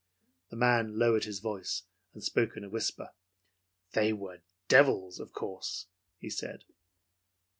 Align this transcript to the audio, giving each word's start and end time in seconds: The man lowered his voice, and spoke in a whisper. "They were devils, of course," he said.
The 0.49 0.55
man 0.55 0.97
lowered 0.97 1.25
his 1.25 1.37
voice, 1.37 1.83
and 2.15 2.23
spoke 2.23 2.57
in 2.57 2.63
a 2.63 2.69
whisper. 2.71 3.11
"They 3.91 4.13
were 4.13 4.41
devils, 4.67 5.19
of 5.19 5.31
course," 5.31 5.85
he 6.17 6.27
said. 6.31 6.65